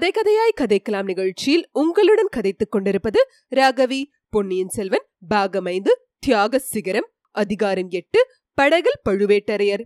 [0.00, 4.04] கதை கதையாய் கதைக்கலாம் நிகழ்ச்சியில் உங்களுடன் கதைத்துக் கொண்டிருப்பது ராகவி.
[4.28, 5.88] பொன்னியின் செல்வன் பாகமைந்து
[6.18, 9.84] தியாக சிகரம் அதிகாரம் எட்டு படகல் பழுவேட்டரையர்.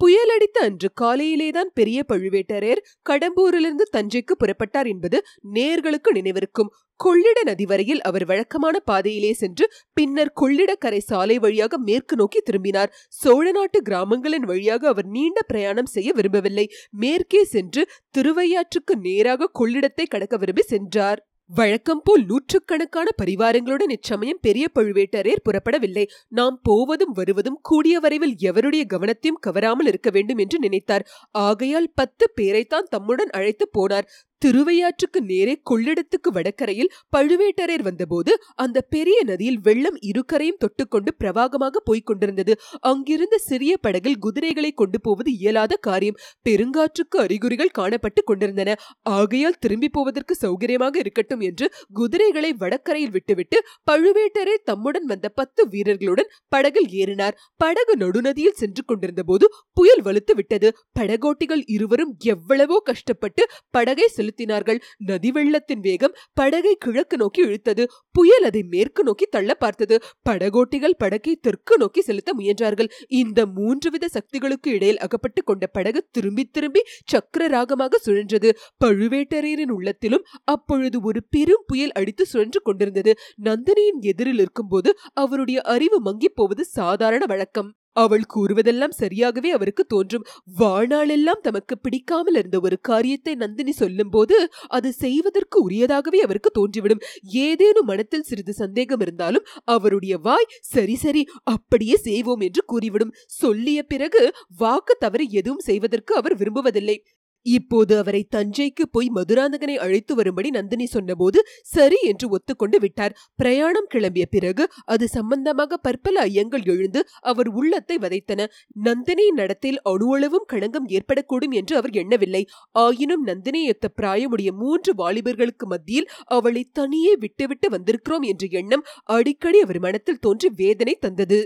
[0.00, 5.18] புயலடித்த அன்று காலையிலேதான் பெரிய பழுவேட்டரையர் கடம்பூரிலிருந்து தஞ்சைக்கு புறப்பட்டார் என்பது
[5.54, 6.70] நேர்களுக்கு நினைவிருக்கும்.
[7.00, 12.92] கொள்ளிட நதி வரையில் அவர் வழக்கமான பாதையிலே சென்று பின்னர் கொள்ளிடக்கரை சாலை வழியாக மேற்கு நோக்கி திரும்பினார்.
[13.08, 16.66] சோழ நாட்டு கிராமங்களின் வழியாக அவர் நீண்ட பிரயாணம் செய்ய விரும்பவில்லை.
[16.90, 17.84] மேற்கே சென்று
[18.18, 21.22] திருவையாற்றுக்கு நேராக கொள்ளிடத்தை கடக்க விரும்பி சென்றார்.
[21.50, 26.04] வழக்கம் போல் நூற்றுக்கணக்கான பரிவாரங்களுடன் இச்சமயம் பெரிய பழுவேட்டரையர் புறப்படவில்லை.
[26.28, 31.06] நாம் போவதும் வருவதும் கூடிய வரைவில் எவருடைய கவனத்தையும் கவராமல் இருக்க வேண்டும் என்று நினைத்தார்.
[31.30, 34.08] ஆகையால் பத்து பேரைத்தான் தம்முடன் அழைத்து போனார்.
[34.42, 42.52] திருவையாற்றுக்கு நேரே கொள்ளிடத்துக்கு வடக்கரையில் பழுவேட்டரையர் வந்தபோது அந்த பெரிய நதியில் வெள்ளம் இருகரையும் தொட்டுக்கொண்டு பிரவாகமாக போய்க் கொண்டிருந்தது.
[42.80, 46.18] அங்கிருந்த சிறிய படகில் குதிரைகளை கொண்டு போவது இயலாத காரியம்.
[46.48, 48.76] பெருங்காற்றுக்கு அறிகுறிகள் காணப்பட்டு கொண்டிருந்தன.
[49.16, 53.58] ஆகையால் திரும்பி போவதற்கு சௌகரியமாக இருக்கட்டும் என்று குதிரைகளை வடக்கரையில் விட்டுவிட்டு
[53.90, 57.36] பழுவேட்டரை தம்முடன் வந்த பத்து வீரர்களுடன் படகில் ஏறினார்.
[57.56, 60.68] படகு நடுநதியில் சென்று கொண்டிருந்த போது புயல் வலுத்து விட்டது.
[61.00, 64.80] படகோட்டிகள் இருவரும் எவ்வளவோ கஷ்டப்பட்டு படகை செலுத்தினார்கள்.
[64.98, 67.84] நதி வெள்ளத்தின் வேகம் படகை கிழக்கு நோக்கி இழுத்தது.
[68.10, 70.02] புயல் அதை மேற்கு நோக்கி தள்ள பார்த்தது.
[70.30, 72.88] படகோட்டிகள் படகை தெற்கு நோக்கி செலுத்த முயன்றார்கள்.
[73.08, 78.50] இந்த மூன்று வித சக்திகளுக்கு இடையில் அகப்பட்டு கொண்ட படகு திரும்பி திரும்பி சக்கர ராகமாக சுழன்றது.
[78.84, 83.14] பழுவேட்டரையரின் உள்ளத்திலும் அப்பொழுது ஒரு பெரும் புயல் அடித்து சுழன்று கொண்டிருந்தது.
[83.44, 87.74] நந்தினியின் எதிரில் இருக்கும்போது அவருடைய அறிவு மங்கிப் போவது சாதாரண வழக்கம்.
[87.96, 90.26] அவள் கூறுவதெல்லாம் சரியாகவே அவருக்கு தோன்றும்.
[90.58, 94.36] வாழ்நாளெல்லாம் தமக்கு பிடிக்காமல் இருந்த ஒரு காரியத்தை நந்தினி சொல்லும்போது
[94.68, 97.02] அது செய்வதற்கு உரியதாகவே அவருக்கு தோன்றிவிடும்.
[97.46, 101.24] ஏதேனும் மனத்தில் சிறிது சந்தேகம் இருந்தாலும் அவருடைய வாய் சரி சரி
[101.54, 103.14] அப்படியே செய்வோம் என்று கூறிவிடும்.
[103.40, 104.22] சொல்லிய பிறகு
[104.56, 106.98] வாக்கு தவறு எதுவும் செய்வதற்கு அவர் விரும்புவதில்லை.
[107.46, 113.16] இப்போது அவரை தஞ்சைக்கு போய் மதுராந்தகனை அழைத்து வரும்படி நந்தினி சொன்னபோது சரி என்று ஒத்துக்கொண்டு விட்டார்.
[113.36, 118.46] பிரயாணம் கிளம்பிய பிறகு அது சம்பந்தமாக பற்பல ஐயங்கள் எழுந்து அவர் உள்ளத்தை வதைத்தன.
[118.84, 122.42] நந்தினியின் நடத்தில் அணுவளவும் களங்கம் ஏற்படக்கூடும் என்று அவர் எண்ணவில்லை.
[122.70, 130.18] ஆயினும் நந்தினியொத்த பிராயமுடைய மூன்று வாலிபர்களுக்கு மத்தியில் அவளை தனியே விட்டுவிட்டு வந்திருக்கிறோம் என்ற எண்ணம் அடிக்கடி அவர் மனத்தில்
[130.18, 131.40] தோன்றி வேதனை தந்தது.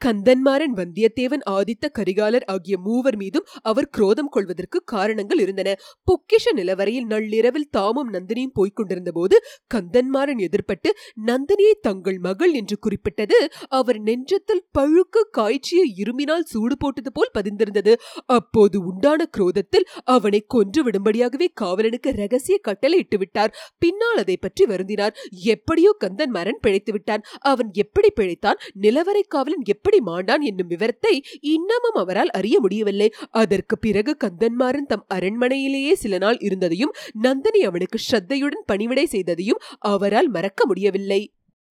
[0.00, 5.74] கந்தன்மாறன் வந்தியத்தேவன் ஆதித்த கரிகாலர் ஆகிய மூவர் மீதும் அவர் குரோதம் கொள்வதற்கு காரணங்கள் இருந்தன.
[6.08, 9.38] பொக்கிஷ நிலவரையில் நள்ளிரவில் தாமும் நந்தினியும் போய்க் கொண்டிருந்த போது
[9.74, 10.90] கந்தன்மாறன் எதிர்பட்டு
[11.26, 13.38] நந்தினியை தங்கள் மகள் என்று குறிப்பிட்டது
[13.70, 17.94] அவர் நெஞ்சத்தில் பழுக்க காய்ச்சிய இருமினால் சூடு போட்டது போல் பதிந்திருந்தது.
[18.36, 23.54] அப்போது உண்டான குரோதத்தில் அவனை கொன்று விடும்படியாகவே காவலனுக்கு ரகசிய கட்டளை இட்டுவிட்டார்.
[23.78, 25.14] பின்னால் அதை பற்றி வருந்தினார்.
[25.54, 28.60] எப்படியோ கந்தன்மாறன் பிழைத்து விட்டான் அவன் எப்படி பிழைத்தான்?
[28.80, 33.08] நிலவரை காவலன் எப்படி எப்படி மாண்டான் என்னும் விவரத்தை இன்னமும் அவரால் அறிய முடியவில்லை.
[33.30, 40.66] அதற்கு பிறகு கந்தன்மாறன் தம் அரண்மனையிலேயே சில நாள் இருந்ததையும் நந்தினி அவனுக்கு ஸ்ரத்தையுடன் பணிவிடை செய்ததையும் அவரால் மறக்க
[40.66, 41.20] முடியவில்லை.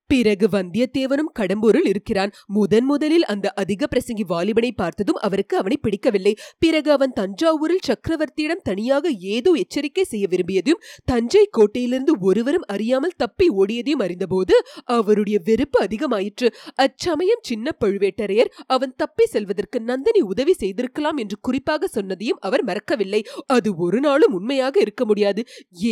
[0.10, 2.32] பிறகு வந்தியத்தேவனும் கடம்பூரில் இருக்கிறான்.
[2.48, 6.34] முதன் முதலில் அந்த அதிக பிரசங்கி வாலிபனை பார்த்ததும் அவருக்கு அவனை பிடிக்கவில்லை.
[6.60, 14.04] பிறகு அவன் தஞ்சாவூரில் சக்கரவர்த்தியிடம் தனியாக ஏதோ எச்சரிக்கை செய்ய விரும்பியதையும் தஞ்சை கோட்டையிலிருந்து ஒருவரும் அறியாமல் தப்பி ஓடியதையும்
[14.06, 16.50] அறிந்தபோது அவருடைய வெறுப்பு அதிகமாயிற்று.
[16.76, 23.22] அச்சமயம் சின்ன பழுவேட்டரையர் அவன் தப்பி செல்வதற்கு நந்தினி உதவி செய்திருக்கலாம் என்று குறிப்பாக சொன்னதையும் அவர் மறக்கவில்லை.
[23.48, 25.44] அது ஒரு நாளும் உண்மையாக இருக்க முடியாது.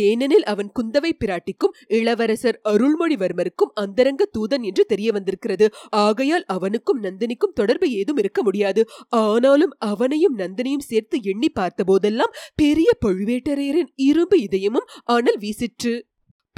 [0.02, 5.66] ஏனெனில் அவன் குந்தவை பிராட்டிக்கும் இளவரசர் அருள்மொழிவர்மருக்கும் அந்த அந்தரங்க தூதன் என்று தெரிய வந்திருக்கிறது.
[5.90, 8.86] ஆகையால் அவனுக்கும் நந்தினிக்கும் தொடர்பு ஏதும் இருக்க முடியாது.
[9.08, 15.94] ஆனாலும் அவனையும் நந்தினியும் சேர்த்து எண்ணி பார்த்த போதெல்லாம் பெரிய பழுவேட்டரையரின் இரும்பு இதயமும் அனல் வீசிற்று.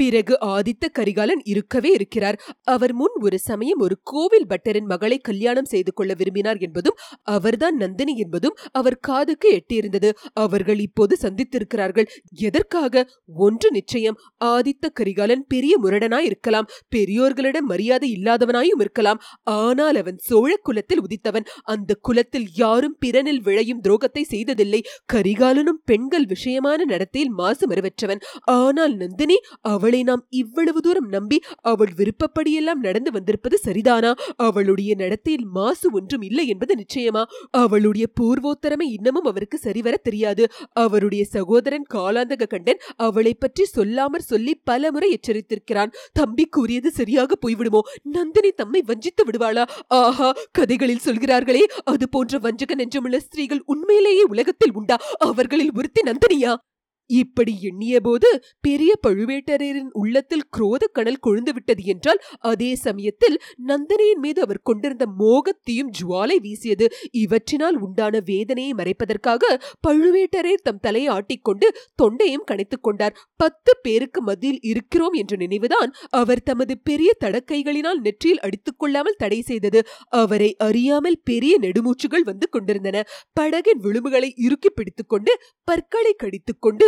[0.01, 2.37] பிறகு ஆதித்த கரிகாலன் இருக்கவே இருக்கிறார்.
[2.75, 6.97] அவர் முன் ஒரு சமயம் ஒரு கோவில் பட்டரின் மகளை கல்யாணம் செய்து கொள்ள விரும்பினார் என்பதும்
[7.37, 10.11] அவர்தான் நந்தினி என்பதும் அவர் காதுக்கு எட்டியிருந்தது.
[10.45, 12.09] அவர்கள் இப்போது சந்தித்திருக்கிறார்கள்.
[12.49, 13.05] எதற்காக?
[13.47, 19.21] ஒன்று நிச்சயம் ஆதித்த கரிகாலன் பெரிய முரடனாய் இருக்கலாம் பெரியோர்களிடம் மரியாதை இல்லாதவனாயும் இருக்கலாம்.
[19.61, 21.49] ஆனால் அவன் சோழ குலத்தில் உதித்தவன்.
[21.65, 24.81] அந்த குலத்தில் யாரும் பிறனில் விளையும் துரோகத்தை செய்ததில்லை.
[25.13, 28.25] கரிகாலனும் பெண்கள் விஷயமான நடத்தையில் மாசு மறுவற்றவன்
[28.59, 34.11] ஆனால் நந்தினி அவள் அவளை நாம் இவ்வளவு தூரம் நம்பி அவள் விருப்பப்படியெல்லாம் நடந்து வந்திருப்பது சரிதானா?
[34.37, 37.23] அவளுடைய நடத்தையில் மாசு ஒன்றும் இல்லை என்பது நிச்சயமா?
[37.51, 40.45] அவளுடைய பூர்வோத்தரமை இன்னமும் அவருக்கு சரிவர தெரியாது.
[40.73, 45.93] அவருடைய சகோதரன் காலாந்தக கண்டன் அவளை பற்றி சொல்லாமற் சொல்லி பல முறை எச்சரித்திருக்கிறான்.
[46.13, 47.83] தம்பி கூறியது சரியாக போய்விடுமோ?
[48.03, 49.67] நந்தினி தம்மை வஞ்சித்து விடுவாளா?
[49.89, 54.99] ஆஹா கதைகளில் சொல்கிறார்களே அது போன்ற வஞ்சக நெஞ்சமுள்ள ஸ்திரீகள் உண்மையிலேயே உலகத்தில் உண்டா?
[55.19, 56.55] அவர்களில் ஒருத்தி நந்தினியா?
[57.11, 58.29] இப்படி எண்ணியபோது
[58.61, 62.21] பெரிய பழுவேட்டரையரின் உள்ளத்தில் குரோத கணல் கொழுந்து விட்டது என்றால்
[62.51, 63.37] அதே சமயத்தில்
[63.67, 66.87] நந்தினியின் மீது அவர் கொண்டிருந்த மோகத்தையும் ஜுவாலை வீசியது.
[67.11, 69.43] இவற்றினால் உண்டான வேதனையை மறைப்பதற்காக
[69.89, 71.67] பழுவேட்டரையர் தம் தலையை ஆட்டிக்கொண்டு
[72.03, 73.17] தொண்டையும் கணைத்துக் கொண்டார்.
[73.37, 75.91] பத்து பேருக்கு மத்தியில் இருக்கிறோம் என்ற நினைவுதான்
[76.21, 79.83] அவர் தமது பெரிய தடக்கைகளினால் நெற்றியில் அடித்துக் கொள்ளாமல் தடை செய்தது.
[80.23, 82.97] அவரை அறியாமல் பெரிய நெடுமூச்சுகள் வந்து கொண்டிருந்தன.
[83.41, 85.33] படகின் விளிம்புகளை இறுக்கி பிடித்துக்கொண்டு
[85.69, 86.87] பற்களை கடித்துக்கொண்டு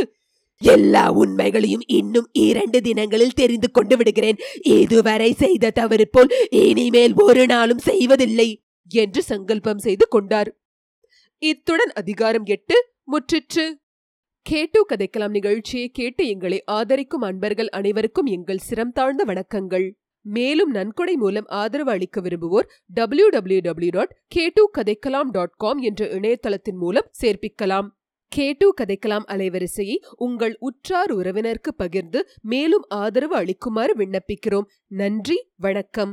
[0.62, 4.38] எல்லா உண்மைகளையும் இன்னும் இரண்டு தினங்களில் தெரிந்து கொண்டு விடுகிறேன்.
[4.62, 8.49] இதுவரை செய்த தவறு போல் இனிமேல் ஒரு நாளும் செய்வதில்லை
[8.91, 10.50] என்று சங்கல்பம் செய்து கொண்டார்.
[11.43, 12.76] இத்துடன் அதிகாரம் எட்டு
[13.12, 13.64] முற்றிற்று.
[14.47, 19.87] கேட்டு கதைக்கலாம் நிகழ்ச்சியை கேட்டு எங்களை ஆதரிக்கும் அன்பர்கள் அனைவருக்கும் எங்கள் சிரம் தாழ்ந்த வணக்கங்கள்.
[20.26, 25.79] மேலும் நன்கொடை மூலம் ஆதரவு அளிக்க விரும்புவோர் W W W dot K two கதைக்கலாம் டாட் காம்
[25.79, 27.88] என்ற இணையதளத்தின் மூலம் சேர்ப்பிக்கலாம்.
[28.34, 34.69] கேட்டு கதைக்கலாம் அலைவரிசையை உங்கள் உற்றார் உறவினருக்கு பகிர்ந்து மேலும் ஆதரவு அளிக்குமாறு விண்ணப்பிக்கிறோம்.
[34.87, 36.12] நன்றி வணக்கம்.